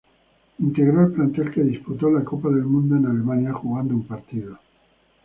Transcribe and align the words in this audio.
Integró 0.57 1.05
el 1.05 1.11
plantel 1.13 1.51
que 1.51 1.61
disputó 1.61 2.09
la 2.09 2.23
Copa 2.23 2.49
del 2.49 2.63
Mundo 2.63 2.95
en 2.95 3.05
Alemania, 3.05 3.53
jugando 3.53 3.93
un 3.93 4.07
partido. 4.07 4.57